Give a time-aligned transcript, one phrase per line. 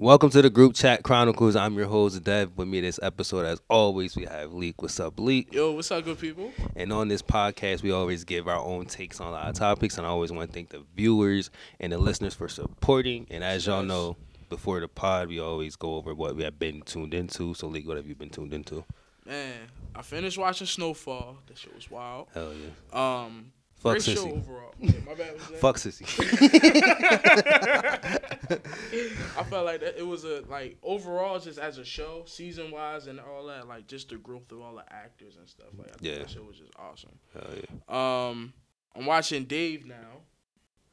[0.00, 1.56] Welcome to the Group Chat Chronicles.
[1.56, 2.52] I'm your host, Dev.
[2.56, 4.80] With me this episode, as always, we have Leak.
[4.80, 5.52] What's up, Leak?
[5.52, 6.52] Yo, what's up, good people?
[6.76, 9.98] And on this podcast, we always give our own takes on a lot of topics.
[9.98, 11.50] And I always want to thank the viewers
[11.80, 13.26] and the listeners for supporting.
[13.28, 14.16] And as y'all know,
[14.48, 17.54] before the pod, we always go over what we have been tuned into.
[17.54, 18.84] So, Leak, what have you been tuned into?
[19.26, 19.62] Man,
[19.96, 21.38] I finished watching Snowfall.
[21.48, 22.28] That shit was wild.
[22.32, 23.24] Hell yeah.
[23.24, 24.36] Um, Fuck great show sissy.
[24.36, 24.64] overall.
[24.80, 25.40] Yeah, my bad.
[25.40, 26.06] Fuck sissy.
[29.36, 33.06] I felt like that it was a like overall just as a show, season wise
[33.06, 35.68] and all that, like just the growth of all the actors and stuff.
[35.76, 36.18] Like I think Yeah.
[36.18, 37.18] that show was just awesome.
[37.34, 38.28] Hell yeah.
[38.28, 38.52] Um,
[38.94, 40.22] I'm watching Dave now.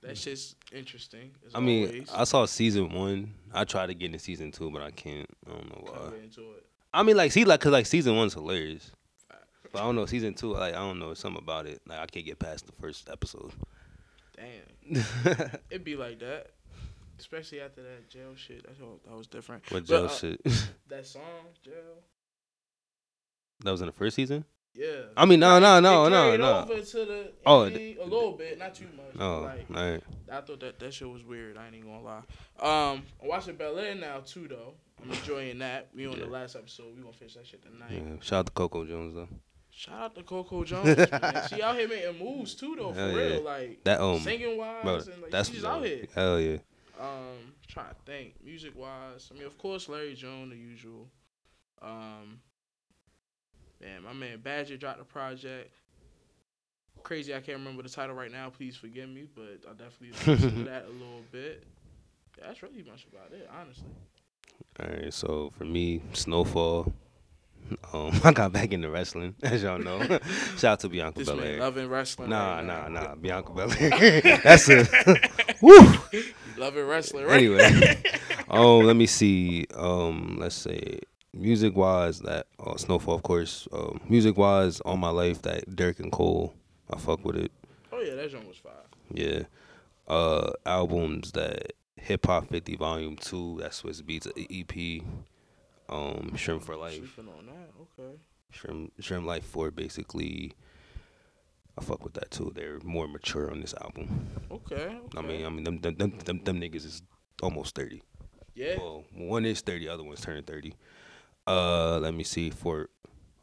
[0.02, 1.32] That shit's interesting.
[1.46, 2.10] As I mean, always.
[2.14, 3.34] I saw season one.
[3.54, 5.28] I tried to get into season two, but I can't.
[5.48, 6.18] I don't know why.
[6.24, 6.66] into it.
[6.94, 8.92] I mean, like, see, like, cause like season one's hilarious,
[9.76, 10.54] but I don't know season two.
[10.54, 11.82] Like, I don't know something about it.
[11.88, 13.52] Like, I can't get past the first episode.
[14.36, 15.04] Damn,
[15.70, 16.48] it'd be like that,
[17.20, 18.64] especially after that jail shit.
[18.64, 19.64] That was, that was different.
[19.72, 20.42] What But, jail uh, shit?
[20.90, 21.22] That song,
[21.64, 21.74] jail.
[23.64, 24.46] that was in the first season.
[24.74, 25.04] Yeah.
[25.16, 26.60] I mean, no, no, no, no, no.
[26.60, 27.70] Over to the Oh, oh, a
[28.04, 29.16] little bit, not too much.
[29.18, 30.04] Oh, like all right.
[30.30, 31.58] I thought that that shit was weird.
[31.58, 32.18] I ain't even gonna lie.
[32.92, 34.74] Um, I'm watching Bel Air now too, though.
[35.02, 35.88] I'm enjoying that.
[35.96, 36.26] We on Yeah.
[36.26, 36.94] the last episode.
[36.96, 37.92] We gonna finish that shit tonight.
[37.92, 38.20] Yeah.
[38.22, 39.30] Shout out to Coco Jones though.
[39.78, 41.42] Shout out to Coco Jones, man.
[41.50, 42.94] She out here making moves too, though.
[42.94, 45.84] For Hell real, like That um, singing wise, bro, and like that's she's just out
[45.84, 46.06] here.
[46.16, 46.58] Hell yeah.
[46.98, 49.30] Um, trying to think, music wise.
[49.30, 51.10] I mean, of course, Larry Jones, the usual.
[51.82, 52.40] Um,
[53.82, 55.74] man, my man Badger dropped a project.
[57.04, 58.50] Crazy, I can't remember the title right now.
[58.50, 61.66] Please forgive me, but I definitely listened to that a little bit.
[62.38, 63.90] Yeah, that's really much about it, honestly.
[64.80, 65.14] All right.
[65.14, 66.94] So for me, Snowfall.
[67.94, 70.00] Um, I got back into wrestling, as y'all know.
[70.58, 71.60] Shout out to Bianca This Belair.
[71.60, 72.30] loving wrestling.
[72.30, 73.16] Nah, right nah, nah.
[73.16, 74.22] Bianca Belair.
[74.44, 74.88] That's it.
[75.62, 75.80] Woo.
[76.58, 77.36] Loving wrestling, right?
[77.38, 78.02] Anyway,
[78.50, 79.66] um, let me see.
[79.76, 81.00] Um, let's say
[81.34, 83.68] music wise, that uh, Snowfall, of course.
[83.72, 86.54] Um, music wise, all my life, that Durk and Cole,
[86.92, 87.52] I fuck with it.
[87.92, 88.74] oh yeah, that joint was fire.
[89.12, 89.44] Yeah.
[90.08, 95.04] Uh, albums that Hip Hop 50 Volume Two, that Swizz Beatz EP.
[95.88, 98.18] Um, Sremm 4 Life, okay.
[98.52, 100.54] Shrimp SremmLife Four, basically.
[101.78, 102.54] I fuck with that too.
[102.56, 104.30] They're more mature on this album.
[104.50, 104.76] Okay.
[104.76, 105.18] okay.
[105.18, 107.02] I mean, I mean, them them them, them, them niggas is
[107.44, 108.02] almost thirty.
[108.56, 108.78] yeah.
[108.78, 110.74] Well, one is thirty, other one's turning thirty.
[111.46, 112.50] Uh, let me see.
[112.50, 112.90] For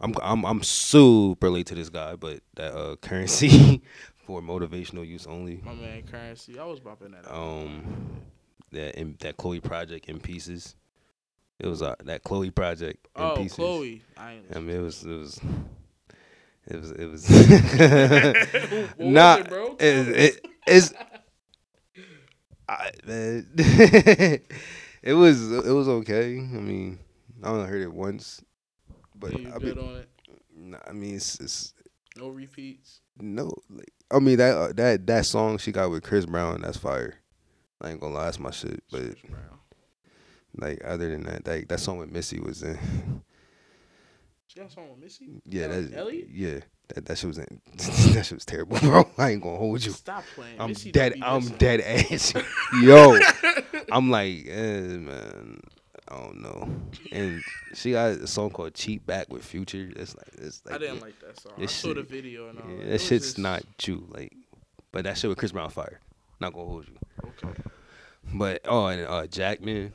[0.00, 3.82] I'm I'm I'm super late to this guy, but that uh currency
[4.26, 5.60] for motivational use only.
[5.62, 7.30] My man Currency, I was bopping that.
[7.30, 7.36] out.
[7.36, 8.22] Um,
[8.70, 10.74] that in, that Chloe project in pieces.
[11.62, 13.54] It was uh, that Chloe project in oh, pieces.
[13.56, 14.02] Chloe.
[14.16, 15.40] I I mean, it was it was.
[16.66, 19.76] It was it was was nah it, bro?
[19.80, 20.92] it, it, it's
[22.68, 23.48] I, man
[25.02, 27.00] it was it was okay I mean
[27.42, 28.42] I only heard it once
[29.16, 30.08] but Yeah, I mean on it.
[30.56, 31.74] nah, I mean it's, it's
[32.16, 33.00] No repeats.
[33.20, 36.76] no like I mean that uh, that that song she got with Chris Brown that's
[36.78, 37.14] fire
[37.80, 39.58] I ain't gonna lie that's my shit but Chris Brown.
[40.56, 42.78] Like other than that like that song with Missy was in
[44.46, 45.30] She got a song with Missy.
[45.46, 46.28] yeah Ellie- that Elliott?
[46.30, 46.58] yeah
[46.88, 47.60] that that shit was in
[48.14, 50.60] that shit was terrible bro I ain't gonna hold you Stop playing.
[50.60, 51.14] I'm Missy dead.
[51.22, 51.56] I'm missing.
[51.56, 52.34] dead ass.
[52.82, 53.18] Yo,
[53.91, 55.60] I'm like, eh, man.
[56.08, 56.68] I don't know.
[57.12, 57.41] And
[57.74, 59.91] she got a song called "Cheat Back" with Future.
[59.96, 61.52] It's like, it's like I didn't like that song.
[61.58, 62.91] I saw the video and all yeah, that.
[62.91, 64.04] That shit's just- not you.
[64.10, 64.34] Like,
[64.91, 66.00] but that shit with Chris Brown fire.
[66.41, 66.96] Not gonna hold you.
[67.48, 67.58] Okay.
[68.34, 69.94] But oh, and uh, Jackman,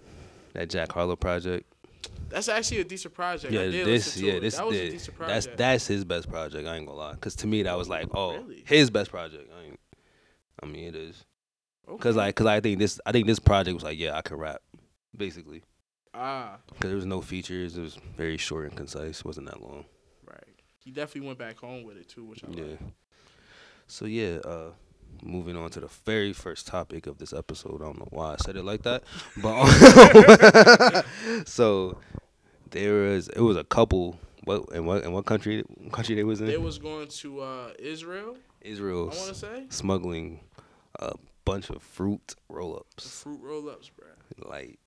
[0.57, 1.71] that Jack Harlow project.
[2.29, 3.53] That's actually a decent project.
[3.53, 4.39] Yeah, I did this, yeah, it.
[4.41, 5.57] this, that was the- a decent that's project.
[5.57, 6.67] that's his best project.
[6.67, 8.63] I ain't gonna lie, cause to me that was like, oh, Really?
[8.65, 9.49] his best project.
[9.57, 9.79] I ain't.
[10.61, 11.23] I mean, it is.
[11.87, 11.97] okay.
[12.01, 14.37] Cause like, cause I think this, I think this project was like, yeah, I can
[14.37, 14.61] rap,
[15.15, 15.63] basically.
[16.13, 17.77] ah, Cause there was no features.
[17.77, 19.23] It was very short and concise.
[19.23, 19.85] wasn't that long.
[20.27, 20.43] right.
[20.83, 22.63] He definitely went back home with it too, which I Yeah.
[22.63, 22.79] like.
[23.87, 24.71] So yeah, uh,
[25.27, 27.81] moving on to the very first topic of this episode.
[27.81, 29.03] I don't know why I said it like that,
[29.37, 31.05] but
[31.47, 31.97] so
[32.71, 34.19] there was it was a couple.
[34.43, 36.47] What in what in what country country they was in?
[36.47, 38.37] They was going to uh, Israel.
[38.61, 40.41] Israel I want to say smuggling
[40.99, 41.13] a
[41.45, 43.21] bunch of fruit roll ups.
[43.21, 44.07] fruit roll ups, bro.
[44.49, 44.79] Like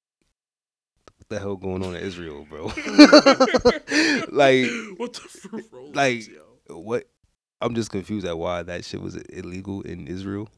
[1.16, 2.64] what the hell going on in Israel, bro?
[4.30, 4.66] like
[4.96, 6.78] what the fruit roll ups, like- yo?
[6.78, 7.06] what?
[7.60, 10.48] I'm just confused at why that shit was illegal in Israel.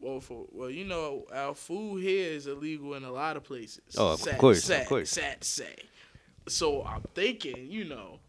[0.00, 3.80] Well, for well, you know, our food here is illegal in a lot of places.
[3.96, 5.10] Oh, of Sad- course, of course.
[5.10, 5.74] Sad say.
[6.48, 8.20] So I'm thinking, you know,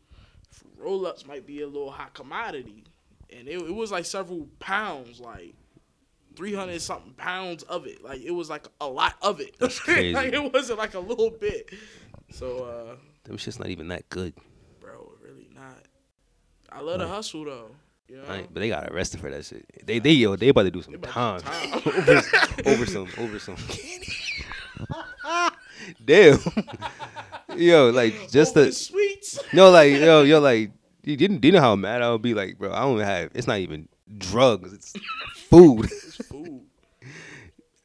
[0.78, 2.84] roll ups might be a little hot commodity,
[3.30, 5.54] and it, it was like several pounds, like
[6.36, 8.04] three hundred something pounds of it.
[8.04, 9.56] Like it was like a lot of it.
[9.60, 10.14] That's crazy.
[10.14, 11.70] like it wasn't like a little bit.
[12.32, 14.34] So, uh, Them shit's not even that good.
[14.82, 15.78] bro, really not.
[16.72, 17.72] I love the hustle though.
[18.28, 18.48] Right?
[18.52, 19.66] But they got arrested for that shit.
[19.86, 21.74] They they yo they about to do some time time.
[21.86, 22.22] over,
[22.66, 23.56] over some over some.
[26.06, 26.40] Damn.
[27.56, 29.40] yo, like just Over the sweets.
[29.54, 30.72] no, like yo yo like
[31.04, 32.72] you didn't do you know how mad I would be like, bro.
[32.74, 33.32] I don't have.
[33.34, 34.74] It's not even drugs.
[34.74, 34.94] It's
[35.50, 35.86] food.
[35.86, 36.62] It's food.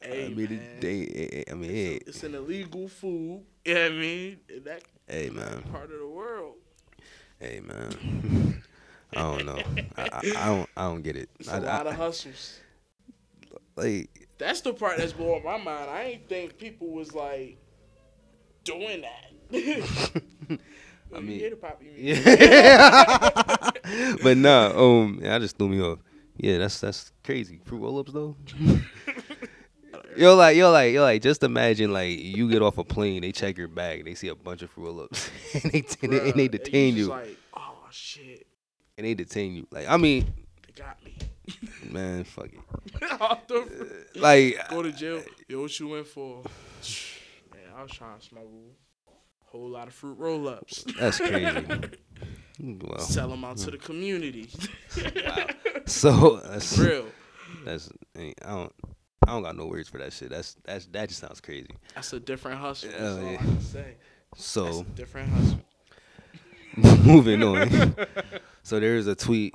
[0.01, 0.51] Hey, I mean, man.
[0.51, 3.43] it, they, I mean, hey, It's an illegal food.
[3.63, 4.37] You know I mean?
[4.49, 6.55] In that hey, man, part of the world.
[7.39, 8.61] hey, man.
[9.15, 9.59] I don't know.
[9.97, 10.69] I, I, I don't.
[10.77, 11.29] I don't get it.
[11.39, 12.59] It's I, a lot I- of hustles.
[13.75, 15.89] like, That's the part that's blowing my mind.
[15.89, 17.57] I ain't think people was like
[18.63, 19.31] doing that.
[21.13, 23.71] I I mean- mean, hear the poppy yeah.
[24.23, 24.71] but nah.
[24.75, 25.99] Um, yeah, I just threw me off.
[26.37, 27.61] Yeah, that's that's crazy.
[27.63, 28.35] Fruit roll-ups though.
[30.17, 33.33] Yo, like, yo, like, yo, like, just imagine, like, you get off a plane, they
[33.33, 36.33] check your bag, they see a bunch of fruit roll-ups, and they, and they, and
[36.39, 38.34] they detain just you, Like, oh shit,
[38.97, 39.67] and they detain you.
[39.71, 40.27] Like, I mean,
[40.65, 41.15] they got me.
[41.91, 42.59] man, fuck it.
[43.47, 43.55] The-
[44.15, 45.21] uh, Like, Go to jail.
[45.47, 46.43] Yo, what you went for?
[47.53, 48.71] Man, I was trying to smuggle
[49.07, 49.11] a
[49.51, 50.85] whole lot of fruit roll-ups.
[50.99, 51.65] that's crazy.
[52.57, 54.49] Well, Sell them out to the community.
[55.27, 55.47] wow.
[55.85, 57.05] So that's Real.
[57.65, 58.71] that's I don't
[59.27, 60.29] I don't got no words for that shit.
[60.29, 61.67] That's that's that just sounds crazy.
[61.95, 62.91] That's a different hustle.
[62.91, 63.37] That's all I yeah.
[63.39, 63.95] can say.
[64.31, 65.59] That's a So different hustle.
[67.03, 67.95] moving on.
[68.65, 69.53] So there's a tweet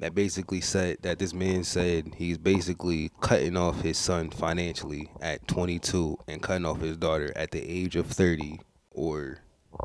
[0.00, 5.48] that basically said that this man said he's basically cutting off his son financially at
[5.48, 8.60] 22 and cutting off his daughter at the age of 30
[8.90, 9.38] or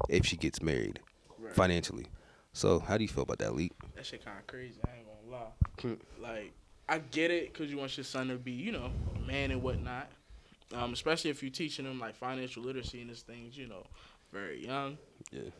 [0.09, 1.00] if she gets married
[1.39, 1.56] Right.
[1.56, 2.07] financially.
[2.51, 3.71] So how do you feel about that leak?
[3.95, 4.80] That shit kind of crazy.
[4.85, 5.97] I ain't gonna lie.
[6.19, 6.51] like,
[6.89, 9.62] I get it because you want your son to be, you know, a man and
[9.63, 10.09] whatnot.
[10.75, 13.85] Um, especially if you're teaching him like financial literacy and these things, you know,
[14.33, 14.97] very young.
[15.31, 15.51] Yeah.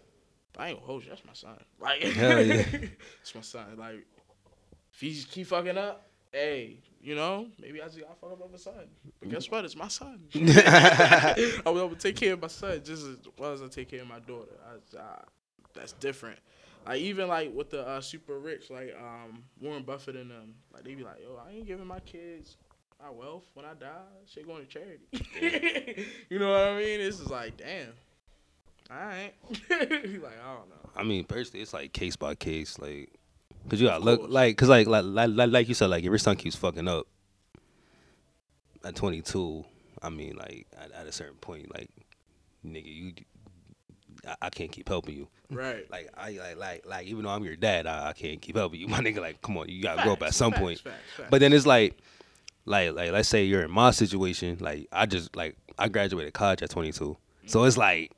[0.58, 1.10] I ain't gonna hold you.
[1.10, 1.58] That's my son.
[1.80, 2.66] Like, Hell yeah.
[3.22, 3.78] it's my son.
[3.78, 4.06] Like,
[4.94, 8.42] if he just keep fucking up, hey, you know, maybe I just gotta fuck up
[8.42, 8.88] over son.
[9.20, 9.66] But guess what?
[9.66, 10.20] It's my son.
[10.36, 13.90] I will able to take care of my son just as well as I take
[13.90, 14.52] care of my daughter.
[14.66, 15.24] I, I,
[15.74, 16.40] that's different.
[16.86, 20.84] Like even like with the uh, super rich, like um, Warren Buffett and them, like
[20.84, 22.58] they be like, "Yo, I ain't giving my kids
[23.02, 24.08] my wealth when I die.
[24.26, 27.00] Shit going to charity." you know what I mean?
[27.00, 27.94] This is like, damn.
[28.92, 29.34] All right.
[29.70, 30.90] like I don't know.
[30.96, 33.10] I mean, personally, it's like case by case, like,
[33.70, 36.18] cause you gotta look like, cause like, like, like, like- you said, like, if your
[36.18, 37.06] son keeps fucking up
[38.84, 39.64] at 22,
[40.02, 41.90] I mean, like, at, at a certain point, like,
[42.66, 43.14] nigga, you,
[44.28, 45.28] I, I can't keep helping you.
[45.52, 45.86] Right.
[45.92, 48.80] Like, I like, like, like, even though I'm your dad, I, I can't keep helping
[48.80, 49.20] you, my nigga.
[49.20, 50.80] Like, come on, you gotta grow up at some facts, point.
[50.80, 51.30] facts, facts.
[51.30, 51.98] But then it's like,
[52.66, 54.58] like, like, let's say you're in my situation.
[54.60, 58.12] Like, I just like I graduated college at 22, so it's like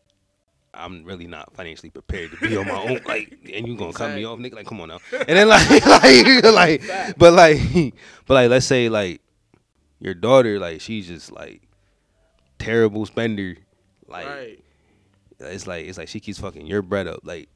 [0.73, 2.99] I'm really not financially prepared to be on my own.
[3.05, 4.55] Like, and you gonna cut me off, nigga?
[4.55, 4.99] Like, come on now.
[5.11, 7.59] And then like, like, like, but like,
[8.25, 9.21] but like, let's say like
[9.99, 11.61] your daughter, like, she's just like
[12.59, 13.55] terrible spender.
[14.07, 14.63] Like, right.
[15.39, 17.21] it's like it's like she keeps fucking your bread up.
[17.23, 17.49] Like,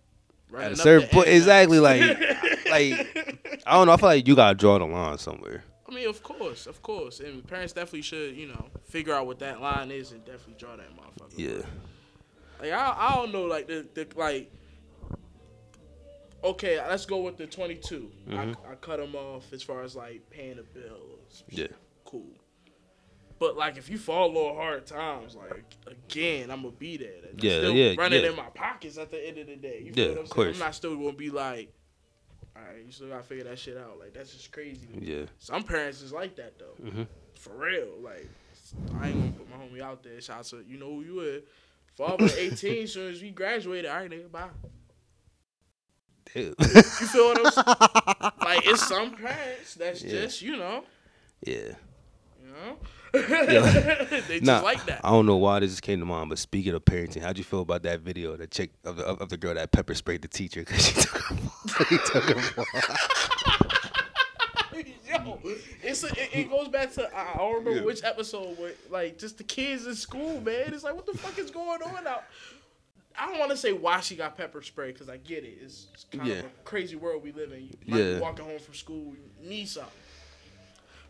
[0.49, 1.79] Running at a certain point, exactly.
[1.79, 2.01] Like,
[2.69, 3.93] like I don't know.
[3.93, 5.63] I feel like you gotta draw the line somewhere.
[5.87, 9.39] I mean, of course, of course, and parents definitely should, you know, figure out what
[9.39, 11.37] that line is and definitely draw that motherfucker.
[11.37, 11.65] Yeah.
[12.63, 14.49] Like I, I don't know, like the, the like.
[16.43, 18.11] Okay, let's go with the 22.
[18.27, 18.55] Mhm.
[18.67, 20.95] I, I cut him off as far as like paying a bill.
[20.95, 21.67] or some Yeah.
[22.05, 22.25] Cool.
[23.39, 27.11] But like, if you fall little hard times, like again, I'm gonna be there.
[27.23, 28.29] That's Yeah, still yeah, running yeah.
[28.29, 29.79] in my pockets at the end of the day.
[29.79, 30.35] You Yeah, feel what I'm of saying?
[30.35, 30.55] course.
[30.55, 31.73] I'm not still gonna be like,
[32.55, 33.97] all right, you still gotta figure that shit out.
[33.99, 34.87] Like that's just crazy.
[34.99, 35.25] Yeah.
[35.39, 36.75] Some parents is like that though.
[36.89, 37.03] hmm
[37.35, 37.87] For real.
[38.01, 38.29] Like,
[39.01, 40.19] I ain't gonna put my homie out there.
[40.21, 41.43] Shout out to, you know who you is.
[41.97, 44.49] Father 18, as soon as we graduated, all right, nigga, bye.
[46.33, 46.55] Dude.
[46.59, 48.31] You feel what I'm saying?
[48.41, 50.11] like, it's some parents that's Yeah.
[50.11, 50.83] just, you know,
[51.45, 51.55] yeah.
[52.41, 52.77] you know?
[53.13, 54.05] Yeah.
[54.27, 55.01] they just Nah, like that.
[55.03, 57.43] I don't know why this just came to mind, but speaking of parenting, how'd you
[57.43, 60.23] feel about that video of the chick of the of, the girl that pepper sprayed
[60.23, 62.55] the teacher because she took her he took her
[65.93, 67.85] it's a, it, it goes back to I I don't remember Yeah.
[67.85, 70.73] which episode, but like just the kids in school, man.
[70.73, 72.23] It's like what the fuck is going on out?
[73.17, 75.59] I don't want to say why she got pepper spray because I get it.
[75.61, 76.35] It's, it's kind Yeah.
[76.39, 77.63] of a crazy world we live in.
[77.65, 78.13] You might Yeah.
[78.15, 79.91] be walking home from school, you need something.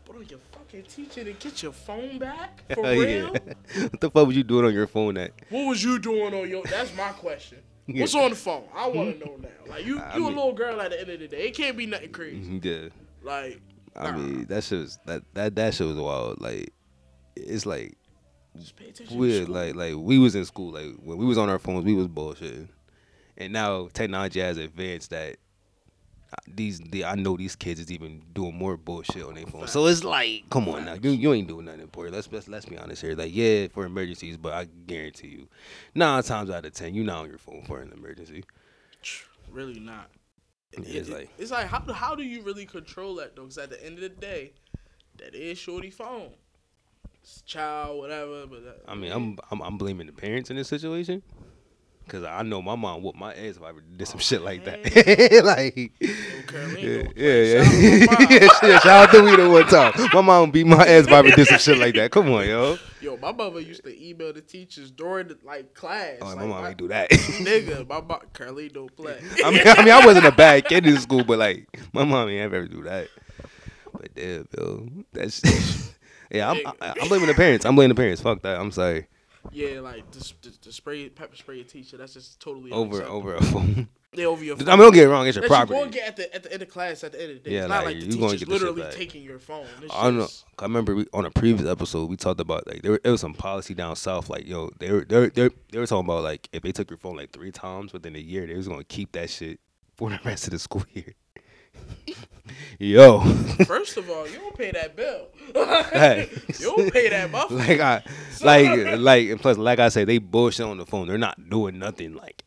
[0.06, 3.04] But on your fucking teacher to get your phone back for real?
[3.06, 3.30] yeah.
[3.88, 5.32] what the fuck was you doing on your phone at?
[5.48, 6.62] What was you doing on your?
[6.64, 7.58] That's my question.
[7.86, 8.64] What's on the phone?
[8.74, 9.48] I want to know now.
[9.66, 11.46] Like you, I you mean- a little girl at the end of the day.
[11.46, 12.36] It can't be nothing crazy.
[12.50, 12.88] Mm-hmm, yeah.
[13.22, 13.62] Like
[13.96, 16.40] I mean, that shit was that that that shit was wild.
[16.40, 16.72] Like,
[17.36, 17.96] it's like
[18.56, 19.14] Just pay attention.
[19.14, 19.48] to weird.
[19.48, 20.72] Like like we was in school.
[20.72, 22.68] Like when we was on our phones, we was bullshitting,
[23.36, 25.36] and now technology has advanced that.
[26.48, 29.68] These the I know these kids is even doing more bullshit on their phone.
[29.68, 32.16] So it's like, come on now, you you ain't doing nothing important.
[32.16, 33.14] Let's let's let's be honest here.
[33.14, 35.48] Like, yeah, for emergencies, but I guarantee you,
[35.94, 38.42] nine times out of ten, you're not on your phone for an emergency.
[39.52, 40.10] really not.
[40.78, 43.42] It- it's like- it's like how how do you really control that though?
[43.42, 44.52] Because at the end of the day,
[45.18, 46.34] that is shorty phone.
[47.22, 48.46] It's child, whatever.
[48.46, 51.22] But that, I mean, I'm I'm, I'm blaming the parents in this situation.
[52.06, 54.64] Cause I know my mom whooped my ass if I ever did some shit like
[54.66, 54.84] that.
[55.44, 55.92] like,
[56.78, 58.04] yeah, yeah, yeah.
[58.04, 60.10] Shout out to yeah, Shout out to Weeda one time.
[60.12, 62.10] My mom beat my ass if I ever did some shit like that.
[62.10, 62.76] Come on, yo.
[63.00, 66.18] Yo, my mother used to email the teachers during the, like class.
[66.20, 67.10] Oh, like, my mom I- ain't do that.
[67.10, 69.18] Nigga, my mom, Carly don't play.
[69.42, 72.28] I mean, I mean, I wasn't a bad kid in school, but like, my mom
[72.28, 73.08] ain't ever do that.
[73.92, 75.42] But damn, yo, that's
[76.30, 76.50] yeah.
[76.50, 77.64] I'm, I, I'm blaming the parents.
[77.64, 78.20] I'm blaming the parents.
[78.20, 78.60] Fuck that.
[78.60, 79.06] I'm sorry.
[79.52, 81.96] Yeah, like the, the, the spray pepper spray a teacher.
[81.96, 83.88] That's just totally Over over a phone.
[84.16, 84.54] They over your.
[84.54, 85.26] I mean, don't get it wrong.
[85.26, 85.74] It's your that property.
[85.74, 87.50] you gonna get at the at the end of class at the end of the
[87.50, 87.56] day.
[87.56, 89.66] Yeah, it's not like, like the teacher's get shit literally taking your phone.
[89.82, 90.28] It's I don't know.
[90.58, 93.20] I remember we, on a previous episode we talked about like there, were- there was
[93.20, 96.06] some policy down south like yo they were they were, they were, they were talking
[96.08, 98.68] about like if they took your phone like three times within a year they was
[98.68, 99.58] gonna keep that shit
[99.96, 101.14] for the rest of the school year.
[102.78, 103.20] yo,
[103.66, 105.28] First of all, you don't pay that bill.
[106.60, 107.50] You don't pay that buff.
[107.50, 108.02] like I
[108.42, 111.06] like like and plus like I said they bullshit on the phone.
[111.06, 112.42] They're not doing nothing like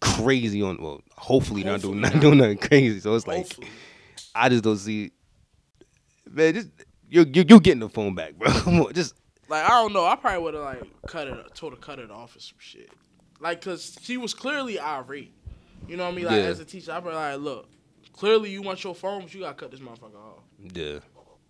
[0.00, 2.22] crazy on well hopefully, not doing not not.
[2.22, 3.00] doing nothing crazy.
[3.00, 3.52] So it's like
[4.34, 5.10] I just don't see
[6.30, 6.68] man just
[7.10, 8.50] you you you getting the phone back, bro.
[8.50, 9.14] Come on, just
[9.48, 10.04] Like I don't know.
[10.06, 12.90] I probably would have like cut it, told her cut it off or some shit.
[13.40, 15.32] Like, cause she was clearly irate.
[15.86, 16.24] You know what I mean?
[16.26, 16.48] Like Yeah.
[16.48, 17.68] as a teacher, I'd be like, look,
[18.18, 20.42] clearly you want your phone, but you gotta cut this motherfucker off.
[20.74, 20.98] yeah.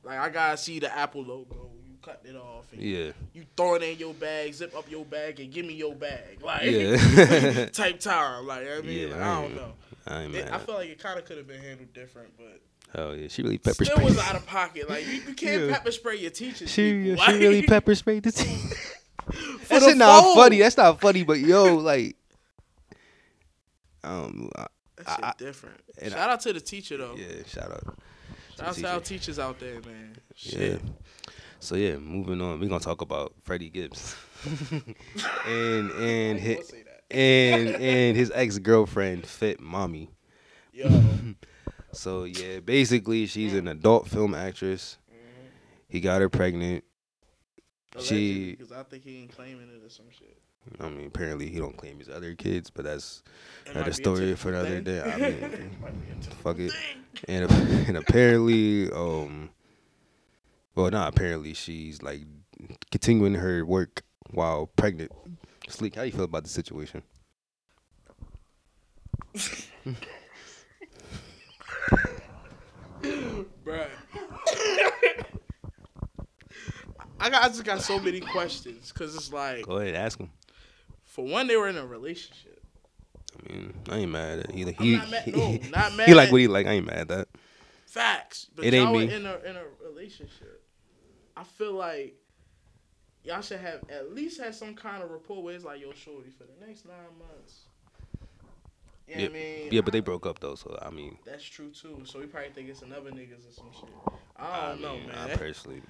[0.05, 1.71] Like I gotta see the Apple logo.
[1.87, 2.67] You cut it off.
[2.73, 3.13] And Yeah.
[3.33, 6.39] You throw it in your bag, zip up your bag, and give me your bag.
[6.43, 7.67] Like Yeah.
[7.73, 8.47] type time.
[8.47, 9.73] Like I mean, Yeah, like, I I don't know.
[10.07, 10.53] I ain't It.
[10.53, 12.61] I feel like it kind of could have been handled different, but
[13.01, 14.05] oh yeah, she really pepper still sprayed.
[14.09, 14.89] was out of pocket.
[14.89, 15.73] Like you, you can't Yeah.
[15.73, 16.71] pepper spray your teachers.
[16.71, 17.17] she people.
[17.25, 18.59] she Like, really pepper sprayed the team.
[18.59, 20.59] for That the shit not funny.
[20.61, 21.25] That's not funny.
[21.25, 22.17] But yo, like,
[24.05, 24.51] um,
[25.15, 25.81] shit I- different.
[26.03, 27.15] Shout out to the teacher though.
[27.17, 27.99] yeah, shout out.
[28.57, 30.17] Shout out to our teachers out there, man.
[30.37, 30.77] Yeah.
[31.61, 32.61] So yeah, moving on.
[32.61, 34.15] We're gonna talk about Freddie Gibbs
[35.47, 37.15] and and his gonna say that?
[37.17, 40.09] and and his ex girlfriend Fit Mami.
[40.73, 40.88] Yo.
[41.93, 44.99] So yeah, basically she's an adult film actress.
[45.11, 45.47] Mm-hmm.
[45.88, 46.85] He got her pregnant.
[47.99, 50.37] She- because I think he ain't claiming it or some shit.
[50.81, 53.23] I mean, apparently he don't claim his other kids, but that's
[53.71, 55.01] Another a story for another day.
[55.01, 55.41] I mean,
[55.81, 56.73] Might be a typical fuck it.
[57.29, 57.51] and
[57.89, 59.51] and apparently, um,
[60.75, 62.23] well, not apparently, she's like
[62.91, 65.13] continuing her work while pregnant.
[65.69, 67.03] Sleek, how you feel about the situation?
[73.03, 73.87] Bruh.
[77.21, 80.31] I got I just got so many questions because it's like Go ahead, ask him.
[81.19, 82.63] For one they were in a relationship.
[83.49, 84.63] I mean, I ain't mad at he.
[84.63, 85.25] I'm He, not mad.
[85.25, 86.07] he, No, not mad.
[86.07, 86.67] he like what he like.
[86.69, 87.29] I ain't mad at that.
[87.87, 88.47] Facts.
[88.55, 89.13] But It ain't y'all were me.
[89.13, 90.63] in a in a relationship.
[91.37, 92.15] I feel like
[93.25, 96.31] y'all should have at least had some kind of rapport where it's like, yo, shorty,
[96.31, 97.63] for the next nine months.
[99.09, 99.73] You know Yeah, I mean?
[99.73, 102.03] yeah, but they broke up though, so I mean, That's true too.
[102.05, 103.91] So we probably think it's another niggas or some shit.
[104.37, 105.31] I I don't know, mean, man.
[105.33, 105.83] I personally,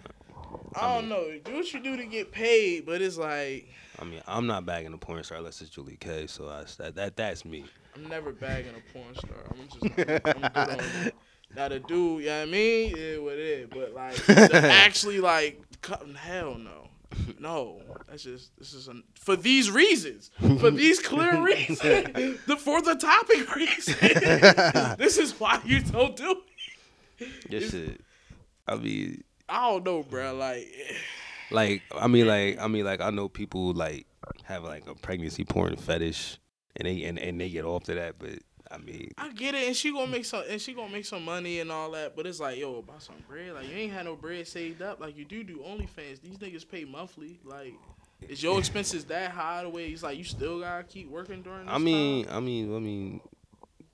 [0.75, 1.39] I don't know.
[1.45, 3.69] Do what you do to get paid, but it's like
[4.01, 6.27] I mean, I'm not bagging a porn star unless it's Julie K.
[6.27, 7.65] So I, that that that's me.
[7.95, 9.39] I'm never bagging a porn star.
[9.51, 11.13] I'm just I'm, I'm good on.
[11.57, 12.95] Now the dude, you know what I mean?
[12.97, 13.69] Yeah, what it is.
[13.71, 15.61] But like actually like
[16.17, 16.89] hell no.
[17.41, 17.81] No.
[18.09, 20.31] That's just this is an, for these reasons.
[20.61, 21.81] For these clear reasons.
[21.81, 23.97] the for the topic reason.
[24.99, 26.43] this is why you don't do
[27.19, 27.51] it.
[27.51, 28.01] This shit.
[28.67, 30.35] I mean, I don't know, bro.
[30.35, 30.69] Like
[31.51, 34.07] like I mean, like I mean, like I know people like
[34.45, 36.39] have like a pregnancy porn fetish,
[36.77, 38.39] and they and, and they get off to that, but
[38.71, 41.25] I mean, I get it, and she gonna make some, and she gonna make some
[41.25, 42.15] money and all that.
[42.15, 43.55] But it's like, yo, about some bread.
[43.55, 45.01] Like you ain't had no bread saved up.
[45.01, 46.21] Like you do do OnlyFans.
[46.21, 47.41] These niggas pay monthly.
[47.45, 47.75] Like,
[48.29, 49.89] is your expenses that high the way?
[49.89, 51.65] It's like you still gotta keep working during.
[51.65, 52.37] This I mean, time?
[52.37, 53.21] I mean, I mean,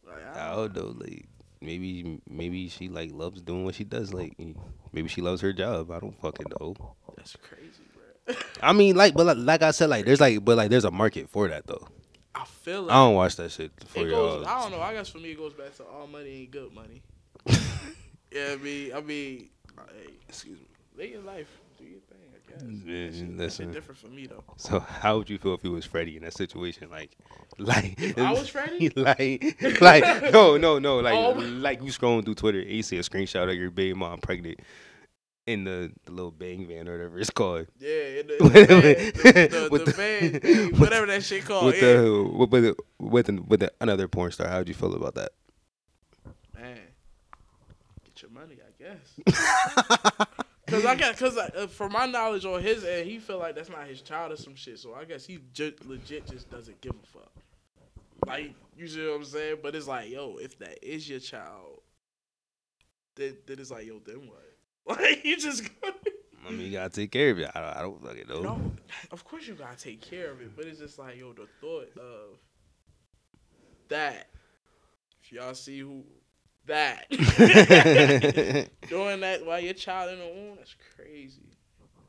[0.06, 1.26] like, I I don't know, like
[1.64, 4.34] maybe maybe she like loves doing what she does, like
[4.92, 5.90] maybe she loves her job.
[5.90, 6.74] I don't fucking know.
[7.16, 7.82] that's crazy,
[8.26, 8.34] bro.
[8.62, 10.90] I mean, like, but like, like I said, like there's like, but like there's a
[10.90, 11.86] market for that though.
[12.34, 14.44] I feel like I don't watch that shit for y'all.
[14.46, 14.80] I don't know.
[14.80, 17.02] I guess for me, it goes back to all money ain't good money.
[18.34, 19.48] Yeah, I mean, I mean,
[19.96, 20.66] hey, Excuse me.
[20.96, 21.46] live your life,
[21.78, 22.00] do your
[22.60, 22.82] thing.
[22.86, 22.86] Guess.
[22.86, 23.72] Yeah, That shit, that listen.
[23.72, 24.44] different for me though.
[24.56, 26.90] So how would you feel if it was Freddie in that situation?
[26.90, 27.16] Like,
[27.58, 28.88] like If I was Freddie?
[28.96, 31.32] like, like, no, no, no, like, Oh.
[31.32, 34.60] like you scrolling through Twitter, and you see a screenshot of your baby mom pregnant
[35.46, 37.66] in the, the little bang van or whatever it's called.
[37.78, 41.66] Yeah, in the, the, van, the, With the, the- with- whatever that shit called.
[41.66, 41.96] with yeah.
[42.00, 44.48] the with with with, with another porn star.
[44.48, 45.32] How would you feel about that?
[46.54, 46.78] Man,
[48.04, 50.36] get your money, I guess.
[50.74, 53.68] Cause I got, cause uh, from my knowledge on his end, he feel like that's
[53.70, 54.78] not his child or some shit.
[54.78, 57.32] So I guess he ju- legit just doesn't give a fuck.
[58.26, 59.58] Like you see what I'm saying?
[59.62, 61.80] But it's like, yo, if that is your child,
[63.14, 64.40] then, then it's like, yo, then what?
[65.00, 65.62] Like you just.
[66.46, 67.50] I mean, you gotta take care of it.
[67.54, 68.42] I don't, I don't fucking know.
[68.42, 68.72] No,
[69.12, 71.90] of course you gotta take care of it, but it's just like yo, the thought
[71.96, 72.38] of
[73.88, 74.28] that.
[75.22, 76.04] If y'all see who
[76.66, 77.08] that
[78.88, 81.42] doing that while your child in the womb, that's crazy.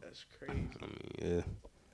[0.02, 0.68] That's crazy.
[0.82, 1.42] I mean, yeah.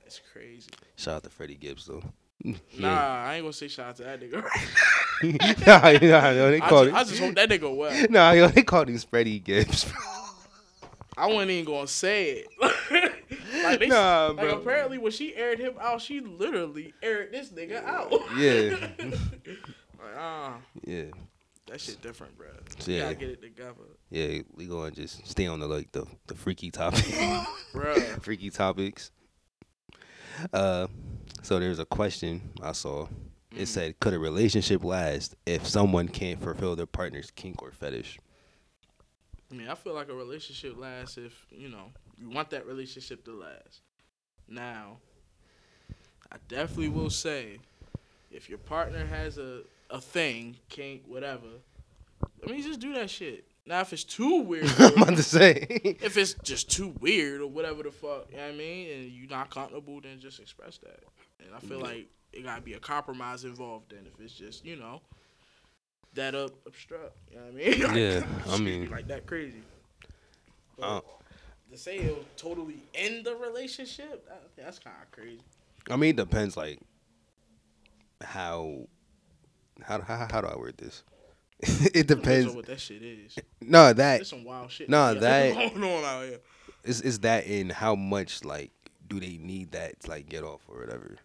[0.04, 0.68] That's crazy.
[0.96, 2.02] Shout out to Freddie Gibbs though.
[2.76, 4.42] Nah, I ain't gonna say shout out to that nigga.
[5.64, 8.06] nah, nah, yo, they I, called just, I just hope that nigga well.
[8.10, 9.92] Nah, yo, they called him Freddie Gibbs.
[11.16, 12.48] I wasn't even gonna say it.
[13.64, 14.58] like, they, Nah, like bro.
[14.58, 18.10] apparently when she aired him out, she literally aired this nigga out.
[18.36, 18.88] Yeah.
[18.98, 20.56] like ah.
[20.84, 21.04] yeah,
[21.66, 22.48] That shit different, bro.
[22.86, 23.04] Yeah.
[23.04, 23.72] Gotta get it together,
[24.10, 24.42] yeah.
[24.54, 27.04] We gonna just stay on the like the the freaky topic,
[27.72, 27.94] bro.
[28.20, 29.10] freaky topics.
[30.52, 30.88] Uh,
[31.42, 33.06] so there's a question I saw.
[33.56, 38.18] It said, "Could a relationship last if someone can't fulfill their partner's kink or fetish?"
[39.50, 43.24] I mean, I feel like a relationship lasts if you know you want that relationship
[43.26, 43.82] to last.
[44.48, 44.98] Now,
[46.30, 47.58] I definitely will say,
[48.30, 51.46] if your partner has a a thing, kink, whatever,
[52.44, 53.44] I mean, just do that shit.
[53.64, 55.66] Now, if it's too weird, I'm about to say.
[56.00, 59.12] if it's just too weird or whatever the fuck, you know what I mean, and
[59.12, 61.00] you're not comfortable, then just express that.
[61.44, 61.84] And I feel Yeah.
[61.84, 63.90] like it gotta be a compromise involved.
[63.92, 65.00] Then if it's just you know
[66.14, 67.82] that up obstruct, you know what I mean?
[67.82, 69.62] Like, Yeah, I mean- like that crazy.
[70.78, 71.00] But Uh,
[71.70, 75.40] to say it'll totally end the relationship, that, that's kind of crazy.
[75.90, 76.56] I mean, it depends.
[76.56, 76.80] Like
[78.22, 78.86] how
[79.86, 81.02] how how, how do I word this?
[81.94, 83.36] it Depends what that shit is.
[83.60, 84.88] No, that There's some wild shit.
[84.90, 86.38] That that- going on out here.
[86.84, 88.72] is is that in how much like
[89.08, 91.16] do they need that to like get off or whatever?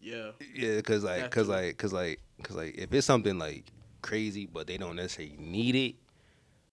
[0.00, 3.66] Yeah, Yeah, cause like, cause like, cause like, cause like, if it's something like
[4.00, 5.94] crazy, but they don't necessarily need it,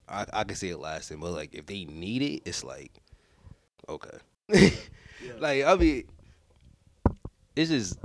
[0.08, 1.20] I I can see it lasting.
[1.20, 2.92] But like, if they need it, it's like,
[3.88, 4.18] okay,
[4.50, 5.34] yeah.
[5.38, 6.06] like I mean,
[7.56, 8.00] it's just,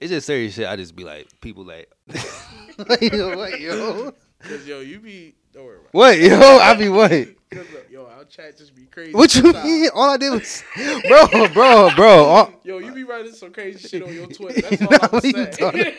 [0.00, 0.66] it's just serious shit.
[0.66, 1.90] I just be like, people like,
[2.88, 5.88] like yo, what yo, Cause yo, you be don't worry about.
[5.94, 7.10] what yo, I be what.
[7.50, 9.12] Cause uh, yo, our chat just be crazy.
[9.14, 9.64] What you sometimes.
[9.64, 9.88] mean?
[9.94, 10.62] All I did was,
[11.08, 12.24] bro, bro, bro.
[12.24, 14.60] All, Yo, you be writing some crazy shit on your Twitter.
[14.60, 15.20] That's all Nah, I'm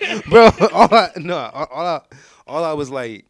[0.03, 0.21] saying.
[0.29, 0.49] bro.
[0.71, 2.01] All I no, all, all I
[2.47, 3.25] all I was like,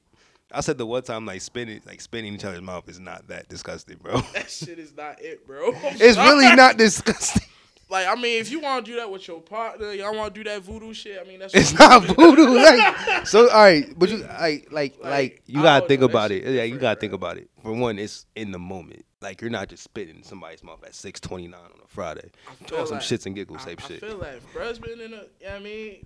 [0.52, 3.48] I said the one time like spinning like spinning each other's mouth is not that
[3.48, 4.20] disgusting, bro.
[4.34, 5.68] that shit is not it, bro.
[5.74, 6.30] I'm It's sorry.
[6.30, 7.44] really not disgusting.
[7.90, 10.44] Like, I mean, if you want to do that with your partner, y'all want to
[10.44, 11.20] do that voodoo shit.
[11.20, 12.54] I mean, that's It's not voodoo.
[12.56, 16.44] Like, so all right, but you like like Like, like you gotta think about it.
[16.46, 17.50] Yeah, you gotta think about it.
[17.64, 19.06] For one, it's in the moment.
[19.22, 22.30] Like you're not just spitting somebody's mouth at six twenty nine on a Friday.
[22.48, 24.00] I feel On some like- shits and giggles I, type I shit.
[24.02, 26.06] feel like bruh's been in a, you know what I mean,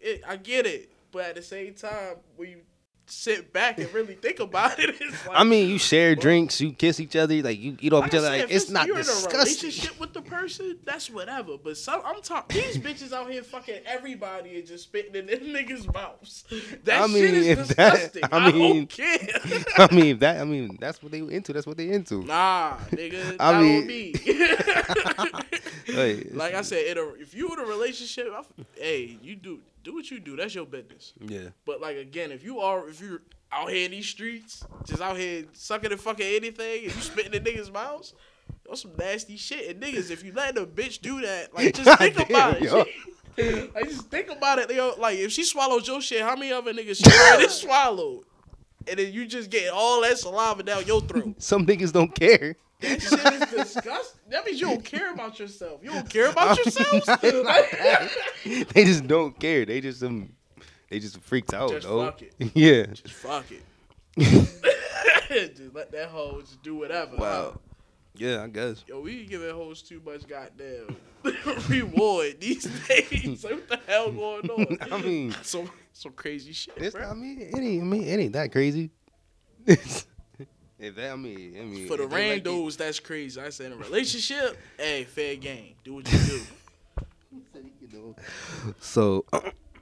[0.00, 2.58] it, I get it, but at the same time, when you
[3.06, 6.72] sit back and really think about it, it's like I mean, you share drinks, you
[6.72, 8.26] kiss each other, like you eat off Like each I other.
[8.28, 9.38] said, Like if it's not you're in a disgusting.
[9.40, 11.56] relationship with the person, that's whatever.
[11.62, 15.38] But some, I'm talking these bitches out here fucking everybody and just spitting in them
[15.54, 16.44] niggas' mouths.
[16.84, 18.24] That I shit mean, is if that- disgusting.
[18.32, 19.64] I I, mean- don't care.
[19.88, 21.52] I mean, if that I mean, that's what they into.
[21.52, 22.24] That's what they into.
[22.24, 24.14] nah, nigga, I mean- on me.
[25.94, 28.42] Hey, like I said, in a, if you in a relationship, I,
[28.76, 30.36] hey, you do do what you do.
[30.36, 31.12] That's your business.
[31.20, 35.00] yeah, But like again, if you are if you're out here in these streets, just
[35.02, 38.14] out here sucking and fucking anything, and you spitting in the niggas' mouths,
[38.66, 39.68] that's some nasty shit.
[39.70, 42.72] And niggas, if you let a bitch do that, like just think about it.
[43.74, 44.94] like just think about it, yo.
[44.98, 48.24] Like if she swallows your shit, how many other niggas she already swallowed?
[48.86, 51.36] And then you just get all that saliva down your throat.
[51.42, 52.56] some niggas don't care.
[52.84, 54.20] That shit is disgusting.
[54.30, 55.80] That means you don't care about yourself.
[55.82, 57.06] You don't care about yourselves.
[58.44, 59.64] they just don't care.
[59.64, 60.32] They just um,
[60.90, 61.70] they just freaked out.
[61.70, 62.06] Just though.
[62.06, 62.34] fuck it.
[62.54, 62.86] Yeah.
[62.86, 63.62] just fuck it.
[64.18, 67.16] just let that hoe just do whatever.
[67.16, 67.60] Wow.
[68.16, 68.84] Yeah, I guess.
[68.86, 70.96] Yo, we giving hoes too much goddamn
[71.68, 73.42] reward these days.
[73.42, 74.78] Like, what the hell going on?
[74.92, 77.08] I mean, some some crazy shit, it's, bro.
[77.08, 77.82] I mean, it ain't.
[77.82, 78.90] I mean, it ain't that crazy.
[80.84, 83.40] If that, I mean, I mean, For the they like that's crazy.
[83.40, 85.76] I said in a relationship, hey, fair game.
[85.82, 86.40] Do what you do.
[88.80, 89.24] So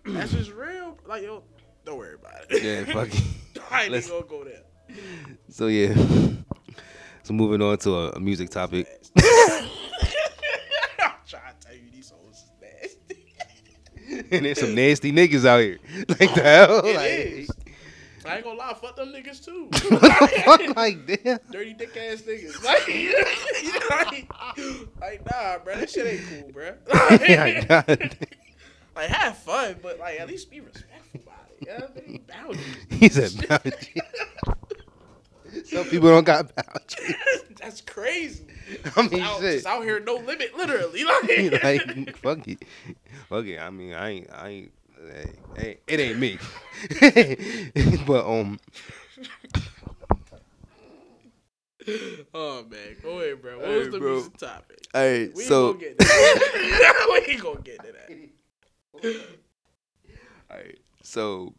[0.05, 0.97] That's just real.
[1.05, 1.43] Like yo,
[1.85, 2.63] don't worry about it.
[2.63, 3.23] yeah, fuck it.
[3.69, 4.63] I ain't gonna go there.
[5.49, 5.93] So yeah.
[7.25, 8.87] So moving on to a, a music topic.
[9.19, 9.25] I'm
[11.27, 13.35] trying to tell you these hoes is nasty.
[14.31, 15.79] and there's some nasty niggas out here.
[16.09, 16.87] Like the hell?
[16.87, 17.51] It like, is.
[18.25, 19.69] I ain't gonna lie, fuck them niggas too.
[19.99, 20.61] Fuck?
[20.77, 21.39] Like damn.
[21.51, 22.63] Dirty dick ass niggas.
[22.63, 22.89] Like,
[23.91, 26.75] like, like, nah, bro, that shit ain't cool, bro.
[27.27, 28.17] Yeah, God.
[28.97, 31.67] like, have fun, but like, at least be respectful about it.
[31.67, 32.43] You know what I?
[32.43, 32.77] Boundaries.
[32.91, 33.89] He said boundaries.
[35.67, 37.17] Some people don't got boundaries.
[37.61, 38.47] That's crazy.
[38.97, 39.55] I mean, Out, shit.
[39.55, 41.05] just out here, no limit, literally.
[41.05, 42.65] Like, like fuck it,
[43.29, 43.59] fuck it.
[43.59, 44.73] I mean, I ain't, I ain't.
[45.11, 46.39] Hey, hey, it ain't me.
[48.07, 48.59] but um,
[52.35, 53.59] oh man, go ahead, bro.
[53.59, 54.15] What Hey, was the bro.
[54.15, 54.87] music topic?
[54.95, 55.35] all right.
[55.35, 57.07] We ain't So gonna get to that.
[57.27, 59.33] we ain't gonna get to that.
[60.51, 60.79] All right.
[61.03, 61.55] So,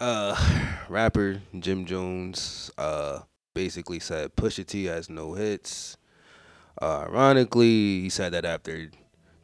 [0.00, 0.36] uh,
[0.88, 3.20] rapper Jim Jones, uh,
[3.54, 5.96] basically said Pusha T has no hits.
[6.80, 8.90] Uh, ironically, he said that after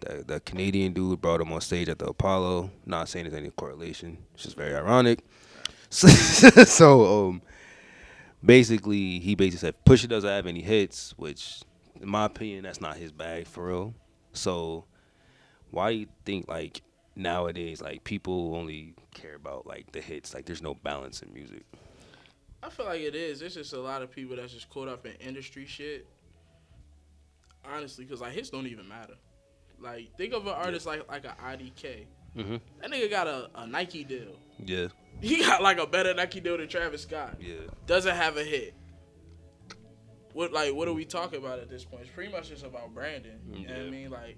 [0.04, 2.70] the, the Canadian dude brought him on stage at the Apollo.
[2.84, 4.18] Not saying there's any correlation.
[4.34, 5.20] It's just very ironic.
[5.90, 7.42] So, so um,
[8.44, 11.62] basically, he basically said Pusha doesn't have any hits, which,
[12.00, 13.94] in my opinion, that's not his bag for real.
[14.32, 14.86] So,
[15.70, 16.82] why do you think like
[17.14, 20.34] nowadays like people only care about like the hits?
[20.34, 21.62] Like, there's no balance in music.
[22.60, 23.38] I feel like it is.
[23.38, 26.08] There's just a lot of people that's just caught up in industry shit.
[27.64, 29.14] Honestly, because like hits don't even matter.
[29.84, 32.06] Like think of an artist like like an IDK.
[32.36, 32.60] Mhm.
[32.80, 34.34] That nigga got a, a Nike deal.
[34.64, 34.88] Yeah,
[35.20, 37.36] He got like a better Nike deal than Travis Scott.
[37.40, 37.54] yeah,
[37.86, 38.74] Doesn't have a hit.
[40.32, 42.02] What like what are we talking about at this point?
[42.02, 43.38] It's pretty much just about branding.
[43.52, 44.10] You know what I mean?
[44.10, 44.36] Like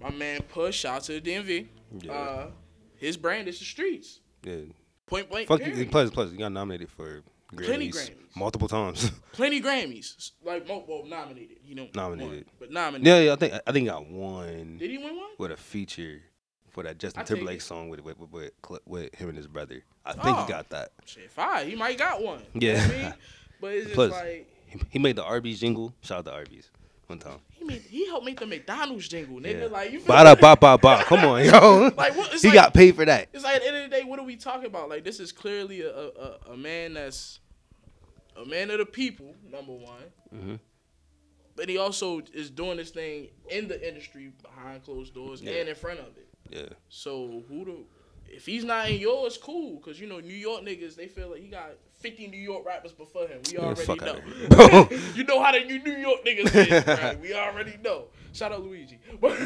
[0.00, 1.66] my man Push, shout out to the DMV.
[2.02, 2.50] yeah, Uh,
[2.96, 4.20] his brand is the streets.
[4.44, 4.56] yeah.
[5.06, 5.48] Point blank.
[5.48, 5.86] You.
[5.86, 7.22] Plus, plus, you got nominated for
[7.56, 8.10] Plenty Grammys.
[8.36, 9.10] multiple times.
[9.32, 10.32] Plenty Grammys.
[10.44, 11.58] Like well nominated.
[11.64, 12.30] You know Nominated.
[12.30, 13.06] won, but nominated.
[13.06, 13.32] yeah, yeah.
[13.32, 15.30] I think I think he got one Did he win one?
[15.38, 16.20] with a feature
[16.70, 18.30] for that Justin I Timberlake song with with, with
[18.68, 19.82] with with him and his brother.
[20.04, 20.42] I think Oh.
[20.44, 20.90] he got that.
[21.06, 21.68] Shit, fine.
[21.68, 22.42] He might got one.
[22.54, 22.86] You know Yeah.
[22.86, 23.14] what I mean?
[23.60, 25.94] But it's just Plus- like He, he made the Arby's jingle.
[26.02, 26.70] Shout out to Arby's
[27.08, 27.38] one time.
[27.50, 29.62] he made he helped make the McDonald's jingle, nigga.
[29.62, 29.66] Yeah.
[29.66, 31.02] Like you feel Ba da ba ba ba.
[31.04, 31.90] Come on, yo.
[31.96, 32.32] Like what?
[32.34, 33.28] He like, got paid for that.
[33.32, 34.88] It's like at the end of the day, what are we talking about?
[34.90, 37.40] Like this is clearly a a, a, man that's
[38.36, 40.02] a man of the people, number one.
[40.30, 40.54] hmm
[41.56, 45.52] But he also is doing this thing in the industry behind closed doors Yeah.
[45.52, 46.28] and in front of it.
[46.50, 46.76] Yeah.
[46.90, 47.86] So who do
[48.28, 51.40] if he's not in yours, cool, cause you know New York niggas they feel like
[51.40, 53.40] he got fifty New York rappers before him.
[53.50, 53.94] We already know.
[53.94, 54.88] outta here, bro.
[55.14, 57.20] you know how the New New York niggas is, right?
[57.20, 58.04] We already know.
[58.32, 58.98] Shout out Luigi.
[59.20, 59.32] But,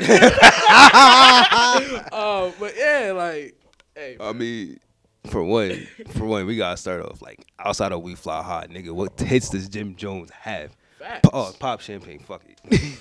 [2.12, 3.54] uh, but yeah, like,
[3.94, 4.80] hey, I mean,
[5.26, 8.90] for one, for one, we gotta start off like outside of We Fly High, nigga.
[8.92, 10.76] What hits does Jim Jones have?
[11.02, 11.28] facts.
[11.32, 12.20] Oh, pop champagne.
[12.20, 13.00] Fuck it.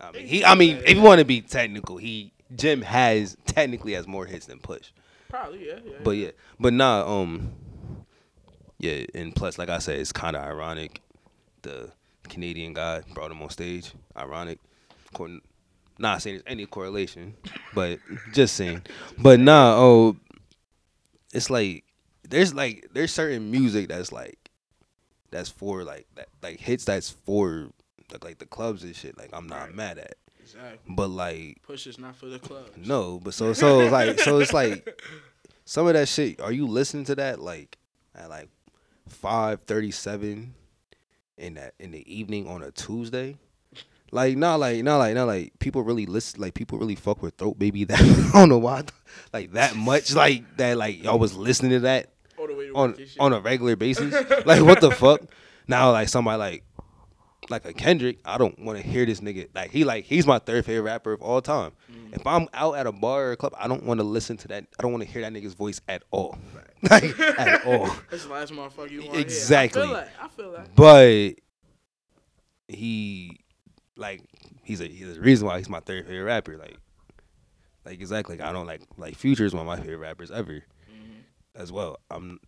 [0.00, 0.44] I mean, he.
[0.44, 4.46] I mean, if you want to be technical, he Jim has technically has more hits
[4.46, 4.90] than Push.
[5.28, 5.92] Probably, yeah, yeah.
[6.04, 7.06] But yeah, but nah.
[7.20, 7.52] Um,
[8.78, 11.00] yeah, and plus, like I said, it's kind of ironic.
[11.62, 11.90] The
[12.24, 13.92] Canadian guy brought him on stage.
[14.16, 14.58] Ironic.
[15.98, 17.34] Not saying there's any correlation,
[17.74, 17.98] but
[18.32, 18.82] just saying.
[19.18, 19.74] But nah.
[19.76, 20.16] Oh,
[21.32, 21.84] it's like
[22.28, 24.50] there's like there's certain music that's like
[25.30, 27.68] that's for like that like hits that's for
[28.10, 29.16] like, like the clubs and shit.
[29.16, 29.74] Like I'm not Right.
[29.74, 30.14] mad at,
[30.54, 30.94] exactly.
[30.94, 32.70] but like Push is not for the clubs.
[32.76, 35.00] no, but so so like so it's like
[35.64, 36.40] some of that shit.
[36.40, 37.76] Are you listening to that like
[38.14, 38.48] at like
[39.08, 40.54] five thirty seven
[41.38, 43.36] in that in the evening on a Tuesday?
[44.10, 47.34] Like not like not like not like people really listen like people really fuck with
[47.36, 48.00] throat baby that
[48.34, 48.82] I don't know why
[49.32, 52.74] like that much like that like y'all was listening to that All the way to
[52.74, 53.20] on work and shit.
[53.20, 54.12] on a regular basis.
[54.46, 55.22] like what the fuck?
[55.66, 56.64] Now like somebody like
[57.52, 59.48] like a Kendrick, I don't want to hear this nigga.
[59.54, 61.72] Like he like he's my third favorite rapper of all time.
[61.90, 62.14] Mm.
[62.16, 64.48] If I'm out at a bar or a club, I don't want to listen to
[64.48, 64.64] that.
[64.78, 66.36] I don't want to hear that nigga's voice at all.
[66.90, 67.88] like at all.
[68.10, 69.82] That's the last motherfucker you want Exactly.
[69.82, 70.74] I feel like, I feel that.
[70.74, 71.34] But
[72.68, 73.38] he
[73.96, 74.22] like
[74.64, 76.56] he's a he's a reason why he's my third favorite rapper.
[76.56, 76.76] Like
[77.84, 78.36] like exactly.
[78.36, 81.60] Like, I don't like like Future is one of my favorite rappers ever Mm-hmm.
[81.62, 81.98] as well.
[82.10, 82.40] I'm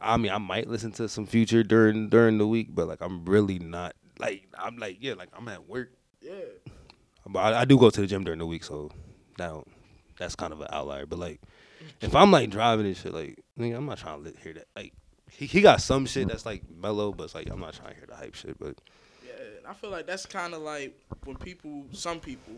[0.00, 3.24] I mean I might listen to some Future during during the week, but like I'm
[3.24, 6.34] really not like I'm like yeah like I'm at work, Yeah.
[7.26, 8.90] but I, I do go to the gym during the week, so
[9.36, 9.66] don't,
[10.18, 11.06] that's kind of an outlier.
[11.06, 11.40] But like
[12.00, 14.66] if I'm like driving and shit, like nigga, I'm not trying to hear that.
[14.76, 14.92] Like
[15.30, 17.96] he, he got some shit that's like mellow, but it's like I'm not trying to
[17.96, 18.58] hear the hype shit.
[18.58, 18.80] But
[19.26, 19.32] Yeah,
[19.68, 22.54] I feel like that's kind of like when people, some people,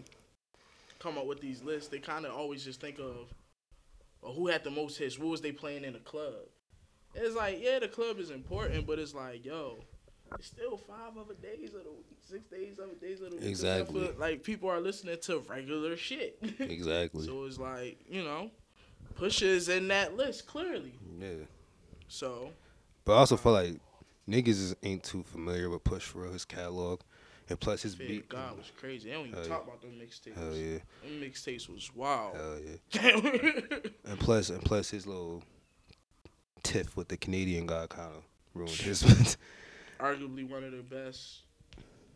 [0.99, 1.89] come up with these lists.
[1.89, 3.33] They kind of always just think of,
[4.23, 5.19] well, who had the most hits?
[5.19, 6.35] What was they playing in the club?
[7.15, 9.81] It's like, yeah, the club is important, but it's like, yo,
[10.39, 13.41] it's still five other days of the week, six days other days of the week.
[13.41, 14.11] I feel Exactly.
[14.19, 16.39] Like people are listening to regular shit.
[16.59, 18.51] exactly, so it's like, you know,
[19.15, 20.93] Pusha is in that list clearly.
[21.21, 21.29] yeah.
[22.09, 22.51] So
[23.05, 23.75] But I also feel like
[24.29, 27.01] niggas is, ain't too familiar with Push for his catalog,
[27.49, 28.29] and plus his Fear beat.
[28.29, 29.09] God was crazy.
[29.09, 29.73] They don't even Hell talk yeah.
[29.73, 30.35] about them mixtapes.
[30.37, 32.37] Hell yeah, Them mixtapes was wild.
[32.37, 33.61] hell yeah.
[34.05, 35.43] And plus, and plus his little
[36.63, 38.23] tiff with the Canadian guy kind of
[38.55, 39.37] ruined his.
[40.03, 41.43] Arguably one of the best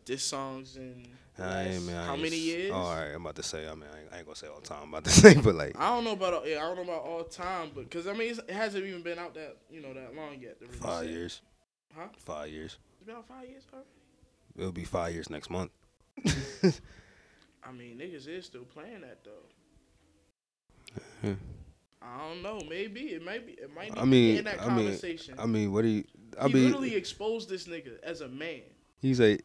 [0.03, 1.05] diss songs in
[1.37, 2.71] I last I how many years?
[2.73, 3.67] Oh, all right, I'm about to say.
[3.67, 4.83] I mean, I ain't, I ain't gonna say all time.
[4.83, 7.03] I'm about to say, but like I don't know about yeah, I don't know about
[7.03, 9.93] all time, but because I mean it's, it hasn't even been out that you know
[9.93, 10.57] that long yet.
[10.73, 11.41] five years.
[11.95, 12.07] Huh?
[12.17, 12.77] Five years.
[12.99, 13.87] It's been out five years already.
[14.57, 15.71] It'll be five years next month.
[16.25, 19.23] I mean niggas is still playing that
[21.23, 21.35] though.
[22.01, 22.61] I don't know.
[22.69, 23.53] Maybe it might be.
[23.53, 23.93] It might.
[23.93, 25.35] Need I mean, in that I mean, conversation.
[25.37, 26.03] I mean, what do you?
[26.39, 28.61] I he mean, literally exposed this nigga as a man.
[28.99, 29.43] He's like,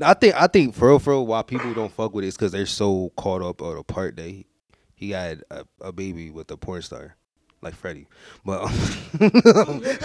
[0.00, 2.36] I think I think for real, for real, why people don't fuck with it is
[2.36, 4.46] because they're so caught up on the part that he,
[4.94, 7.16] he had a, a baby with a porn star,
[7.62, 8.06] like Freddie.
[8.44, 8.62] But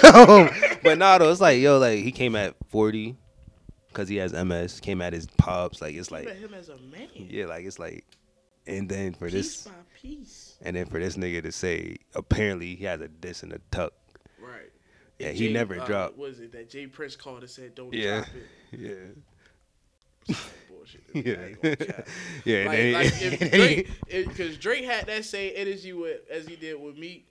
[0.03, 0.49] um,
[0.83, 3.15] but nah, though it's like yo, like he came at forty,
[3.93, 4.79] cause he has MS.
[4.79, 7.07] Came at his pops, like it's like him as a man.
[7.15, 8.05] yeah, like it's like,
[8.67, 9.69] and then for piece this,
[10.01, 10.55] piece.
[10.61, 13.93] and then for this nigga to say apparently he has a diss and a tuck.
[14.39, 14.71] Right.
[15.19, 16.17] Yeah, And he Jay- never uh, dropped.
[16.17, 16.87] Was it that J.
[16.87, 18.17] Prince called and said, "Don't Yeah.
[18.21, 18.29] drop
[18.73, 19.17] it"?
[20.27, 20.35] Yeah,
[20.69, 21.03] Bullshit.
[21.13, 22.07] Yeah, ain't gonna cap.
[22.45, 22.65] yeah.
[22.65, 26.47] Like, like if and then he- Drake, because Drake had that same energy with as
[26.47, 27.25] he did with me.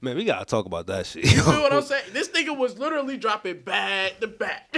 [0.00, 1.24] Man, we gotta talk about that shit.
[1.30, 2.04] You know what I'm saying?
[2.12, 4.68] This nigga was literally dropping back to back.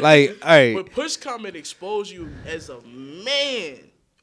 [0.00, 3.78] like, all right, when push come and expose you as a man,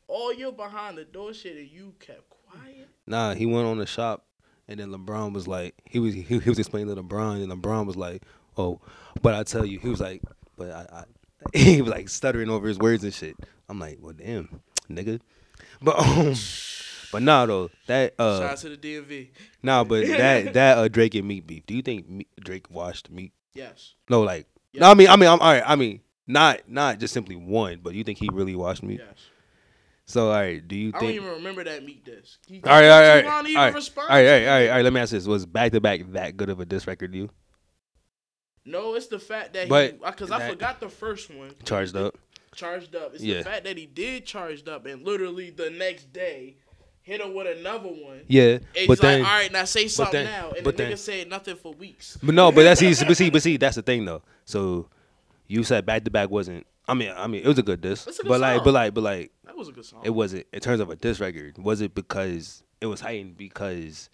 [0.07, 2.87] all your behind the door shit, and you kept quiet.
[3.07, 4.25] nah, he went on the shop,
[4.67, 7.85] and then LeBron was like, he was he, he was explaining to LeBron, and LeBron
[7.85, 8.23] was like,
[8.57, 8.79] oh,
[9.21, 10.21] but I tell you, he was like,
[10.57, 11.03] but I, I
[11.57, 13.35] he was like stuttering over his words and shit.
[13.69, 15.19] I'm like, well, damn, nigga,
[15.81, 16.33] but um,
[17.11, 19.29] but nah, though that uh, Shout out to the DMV.
[19.63, 21.65] nah, but that that uh Drake and Meek beef.
[21.65, 23.31] Do you think Drake washed Meek?
[23.53, 23.93] Yes.
[24.09, 24.81] No, like, Yeah.
[24.81, 25.63] no, I mean, I mean, I'm all right.
[25.65, 28.99] I mean, not not just simply one, but you think he really washed Meek?
[28.99, 29.17] Yes.
[30.07, 32.37] So, all right, do you I don't even remember that Meek disc.
[32.47, 34.15] He, All right, all right, all too right, long to even all right, respond all
[34.15, 34.47] right, to all right, it.
[34.47, 34.83] all right, all right.
[34.83, 37.17] Let me ask this: Was back to back that good of a diss record to
[37.17, 37.29] you?
[38.65, 41.51] No, it's the fact that But he because I forgot the first one.
[41.63, 42.15] Charged up.
[42.55, 43.13] Charged up.
[43.13, 43.39] It's Yeah.
[43.39, 46.55] the fact that he did charged up and literally the next day
[47.01, 48.21] hit him with another one.
[48.27, 48.43] Yeah,
[48.75, 50.51] And but he's then, all right, now say something then- now.
[50.51, 52.17] And but the nigga then- said nothing for weeks.
[52.23, 53.05] but no, but that's easy.
[53.05, 54.23] But see, but see, that's the thing though.
[54.45, 54.87] So
[55.47, 56.65] you said back to back wasn't.
[56.87, 58.63] I mean, I mean, it was a good diss, a good but like, song.
[58.65, 60.01] but like, but like, That was a good song.
[60.03, 61.57] it wasn't in terms of a diss record.
[61.57, 64.09] Was it because it was heightened because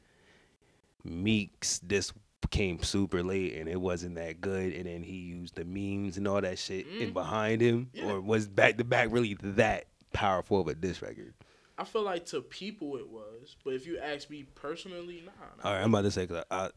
[1.03, 2.13] Meek's diss
[2.49, 6.27] came super late and it wasn't that good, and then he used the memes and
[6.27, 7.13] all that shit in Mhm.
[7.13, 8.11] behind him, Yeah.
[8.13, 11.33] or was back to back really that powerful of a diss record?
[11.77, 15.31] I feel like to people it was, but if you ask me personally, nah.
[15.57, 15.63] nah.
[15.69, 16.69] All right, I'm about to say because I, I,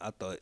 [0.00, 0.40] I thought,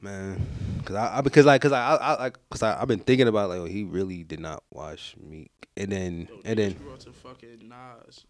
[0.00, 0.46] man,
[0.78, 3.48] because I, I because like because I, I, like because I, I've been thinking about
[3.50, 7.68] like, oh, he really did not watch Meek, and then Yo, and then to fucking
[7.68, 8.24] Nas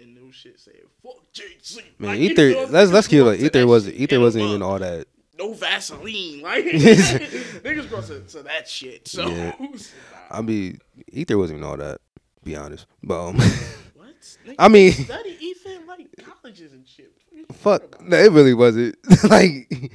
[0.00, 1.80] and new shit saying fuck Jay Z.
[1.98, 2.50] man, Like, you Ether.
[2.50, 3.40] know, Let's let's keep it.
[3.40, 3.88] Ether was.
[3.88, 5.06] Ether wasn't even all that.
[5.38, 6.42] no Vaseline.
[6.42, 9.06] Like niggas up to, to that shit.
[9.08, 9.54] So Yeah.
[10.30, 10.78] I mean,
[11.12, 12.00] Ether wasn't even all that.
[12.42, 13.36] Be honest, but um,
[13.94, 14.36] what?
[14.58, 16.08] I mean- study Ether like
[16.42, 17.12] colleges and shit.
[17.52, 18.96] Fuck, no, it really wasn't.
[19.30, 19.92] like,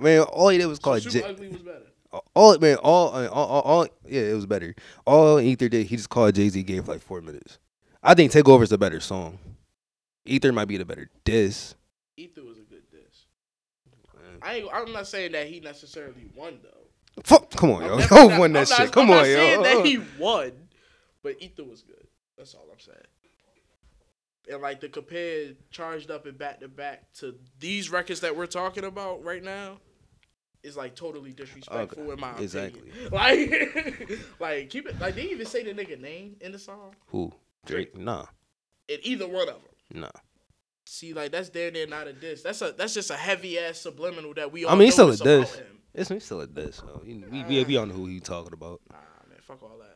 [0.00, 1.02] man, all he did was call it.
[1.02, 2.20] So Super J- Ugly was better.
[2.34, 4.74] all man, all, uh, all, all, all, yeah, it was better.
[5.06, 7.58] All Ether did, he just called Jay Z game for like four minutes.
[8.02, 9.38] I think Takeover's a better song.
[10.26, 11.74] Ether might be the better diss.
[12.16, 13.26] Ether was a good diss.
[14.42, 17.22] I ain't, I'm not saying that he necessarily won though.
[17.22, 18.78] Fuck, come on, yo, never- won that I'm shit.
[18.78, 19.62] not- Come I'm on, not saying yo.
[19.62, 20.52] that he won,
[21.22, 22.06] but Ether was good.
[22.36, 22.98] That's all I'm saying.
[24.50, 28.46] And like the compare charged up and back to back to these records that we're
[28.46, 29.78] talking about right now
[30.62, 32.82] is like totally disrespectful in my exactly.
[33.06, 33.10] opinion.
[33.12, 34.98] Like, like keep it.
[34.98, 37.32] Like they even say the nigga name in the song Who?
[37.66, 37.96] Drake?
[37.96, 38.26] Nah,
[38.88, 40.00] in either one of them.
[40.00, 40.10] nah.
[40.86, 42.42] See, like that's there, near not a diss.
[42.42, 44.72] That's a that's just a heavy ass subliminal that we all.
[44.72, 45.60] I mean, he's still a diss.
[45.94, 46.76] It's, it's still a diss.
[46.76, 48.80] So we, we, we know who he talking about.
[48.90, 48.96] Nah,
[49.28, 49.93] man, fuck all that.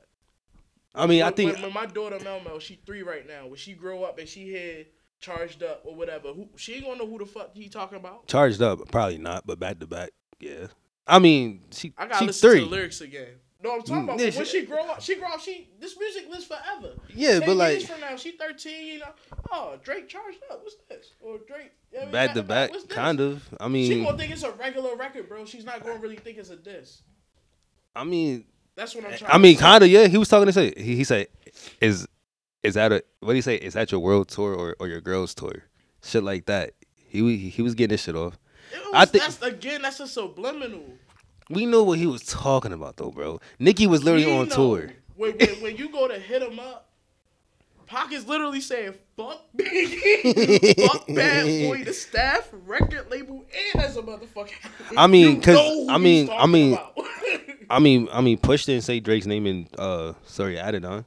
[0.99, 3.47] I mean, I think when, when my daughter Mel Mel, she three right now.
[3.47, 4.85] When she grow up and she hear
[5.21, 8.27] charged up or whatever, who she ain't gonna know who the fuck he talking about.
[8.27, 10.67] charged up, probably not, but back to back, yeah.
[11.07, 12.59] I mean, she I gotta she listen three.
[12.61, 13.37] to the lyrics again.
[13.61, 15.01] No, I'm talking mm, about Yeah, when she- she grow up.
[15.03, 15.41] She grow up.
[15.41, 16.95] She this music lives forever.
[17.13, 18.87] Yeah, Ten but like from now, she 13.
[18.87, 19.11] You know,
[19.51, 20.61] oh Drake charged up.
[20.63, 21.13] What's this?
[21.21, 22.85] Or Drake you know, I mean, back to back, this?
[22.85, 23.43] kind of.
[23.59, 25.45] I mean, She gonna think it's a regular record, bro.
[25.45, 27.03] She's not gonna really think it's a diss.
[27.97, 28.45] I mean,
[28.79, 29.33] That's what I'm eh, trying.
[29.33, 29.61] I mean, say.
[29.63, 29.91] kind of.
[29.91, 30.73] Yeah, he was talking to say.
[30.77, 31.27] He, he said,
[31.81, 32.07] "Is
[32.63, 33.57] is that a what do you say?
[33.57, 35.65] Is that your world tour or, or your girls tour?
[36.03, 38.39] Shit like that." He wa- he was getting this shit off.
[38.73, 39.83] It I was- think- that's again.
[39.83, 40.85] That's a subliminal.
[41.51, 43.41] We know what he was talking about though, bro.
[43.59, 44.55] Nicki was literally We on know.
[44.55, 44.93] tour.
[45.17, 46.89] When, when, when you go to hit him up,
[47.87, 53.97] Pac is literally saying "fuck Biggie, fuck Bad Boy, the staff, record label, and as
[53.97, 54.53] a motherfucker.
[54.97, 56.79] I mean, You 'cause- know I mean- I mean-.
[57.71, 61.05] I mean, I mean, Push didn't say Drake's name in uh sorry added on.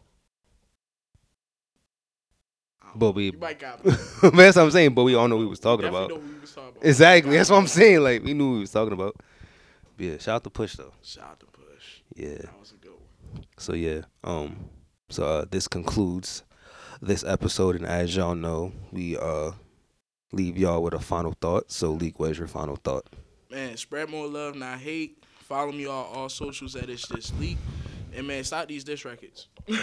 [2.93, 3.91] But we, you might got me.
[3.91, 4.93] that's what I'm saying.
[4.93, 6.09] But we all know we was talking about.
[6.09, 6.85] know he was talking about.
[6.85, 7.37] Exactly.
[7.37, 8.01] That's what I'm saying.
[8.01, 9.15] Like we knew what we was talking about.
[9.97, 10.93] But yeah, shout out to Push though.
[11.01, 12.01] Shout out to Push.
[12.15, 12.37] Yeah.
[12.37, 13.45] That was a good one.
[13.57, 14.01] So yeah.
[14.23, 14.69] Um.
[15.09, 16.43] So uh, this concludes
[17.01, 19.51] this episode, and as y'all know, we uh
[20.31, 21.71] leave y'all with a final thought.
[21.71, 23.05] So, Leak, where's your final thought?
[23.49, 25.20] Man, spread more love, not hate.
[25.51, 27.57] Follow me on all socials at it's just leak.
[28.15, 29.49] And man, stop these diss records.
[29.67, 29.79] Cause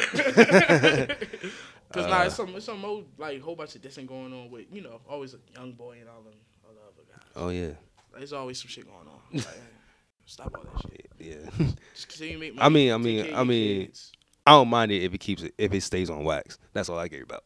[2.06, 2.46] nah, it's uh.
[2.46, 5.34] some it's some old like whole bunch of dissing going on with you know always
[5.34, 6.32] a young boy and all them
[6.64, 7.20] all the other guys.
[7.36, 7.72] Oh yeah.
[8.16, 9.18] There's always some shit going on.
[9.34, 9.60] Like,
[10.24, 11.06] stop all that shit.
[11.18, 11.50] Yeah.
[11.94, 14.12] Just continue to make I mean- I mean- I mean- kids.
[14.46, 16.56] I don't mind it if it keeps it if it stays on wax.
[16.72, 17.44] That's all I care about.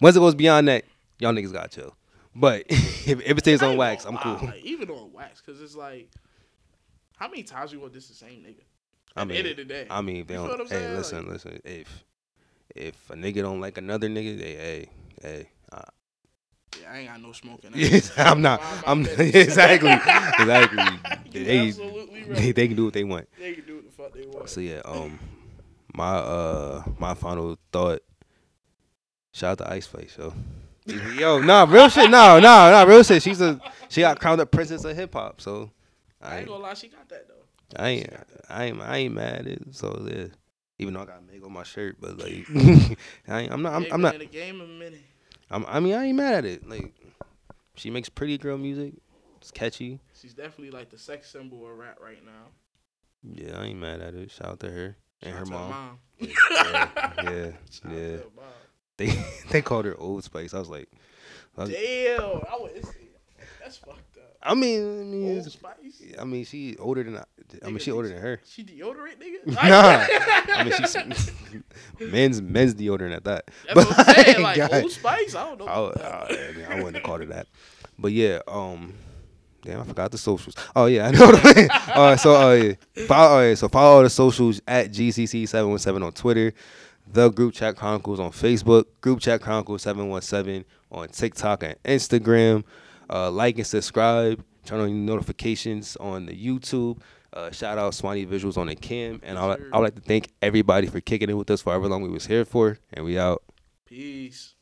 [0.00, 0.84] Once it goes beyond that,
[1.18, 1.96] y'all niggas got chill.
[2.36, 4.46] But if, if it stays on wax, gonna I'm cool.
[4.48, 6.08] Like, even on wax, cause it's like,
[7.16, 8.62] how many times we want this the same nigga?
[9.16, 10.48] I At the end mean, of the day, I mean, if they You don't.
[10.50, 10.94] what I'm Hey, saying?
[10.96, 11.60] listen, listen.
[11.64, 12.04] If
[12.74, 14.86] if a nigga don't like another nigga, they hey
[15.22, 15.48] hey.
[15.70, 15.82] Uh,
[16.80, 17.70] yeah, I ain't got no smoking.
[18.16, 18.60] I'm not.
[18.86, 20.88] I'm exactly exactly.
[21.34, 22.36] They, absolutely right.
[22.36, 23.28] they they can do what they want.
[23.36, 24.48] They can do what the fuck they want.
[24.48, 25.18] So yeah, um,
[25.92, 28.02] my uh my final thought.
[29.32, 30.32] Shout out to Ice Spice, yo.
[31.16, 33.20] Yo, nah, real shit, nah, nah, nah, real shit.
[33.20, 35.70] She's a she got crowned a princess of hip hop, so
[36.24, 37.82] I I ain't gonna lie, she got that though.
[37.82, 38.12] I ain't.
[38.48, 39.62] I ain't, I ain't mad at it.
[39.74, 40.26] So yeah,
[40.78, 42.46] even though I got Meg on my shirt, but like,
[43.28, 45.02] I ain't, I'm not, I'm, Hey, I'm not, in the game a minute.
[45.50, 46.68] I'm, I mean, I ain't mad at it.
[46.68, 46.94] Like,
[47.76, 48.94] she makes pretty girl music.
[49.40, 50.00] It's catchy.
[50.20, 52.48] She's definitely like the sex symbol of rap right now.
[53.22, 54.30] Yeah, I ain't mad at it.
[54.30, 55.98] Shout out to her and Shout her to mom.
[56.18, 56.28] Yeah,
[56.96, 58.44] yeah, yeah, out to her mom.
[58.96, 60.54] They they called her Old Spice.
[60.54, 60.88] I was like,
[61.56, 62.94] I, was- Damn, I that.
[63.60, 64.13] That's fucked.
[64.44, 66.02] I mean, I mean, Old Spice.
[66.20, 67.24] I mean, she older than I.
[67.62, 68.40] I mean, Nigga, she older than her.
[68.44, 69.46] She deodorant, nigga.
[69.46, 70.06] Nah,
[70.54, 71.32] I mean, she's
[72.12, 73.50] men's men's deodorant at that.
[73.72, 74.42] That's what I'm saying.
[74.42, 74.74] Like God.
[74.74, 75.34] Old Spice.
[75.34, 75.66] I don't know.
[75.66, 76.26] I, I.
[76.26, 77.46] I, mean, I wouldn't have called her that.
[77.98, 78.92] But yeah, um,
[79.62, 80.56] damn, I forgot the socials.
[80.76, 81.24] Oh yeah, I know.
[81.94, 83.06] all right, so uh, yeah.
[83.06, 86.52] follow, all right, so follow all the socials at GCC seven one seven on Twitter,
[87.10, 91.82] the Group Chat Chronicles on Facebook, Group Chat Chronicles seven one seven on TikTok and
[91.84, 92.64] Instagram.
[93.10, 94.44] Uh, like and subscribe.
[94.64, 97.00] Turn on your notifications on the YouTube.
[97.32, 99.70] Uh, shout out Swanee Visuals on the cam, and I would.
[99.72, 102.44] Like to thank everybody for kicking it with us for however long we was here
[102.44, 103.42] for, and we out.
[103.86, 104.53] Peace.